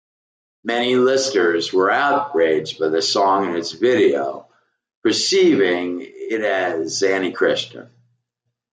Many 0.63 0.95
listeners 0.95 1.71
were 1.71 1.91
outraged 1.91 2.79
by 2.79 2.87
the 2.89 3.03
song 3.03 3.45
and 3.49 3.55
its 3.57 3.71
video, 3.73 4.47
perceiving 5.03 5.99
it 6.01 6.41
as 6.41 7.03
anti-Christian. 7.03 7.87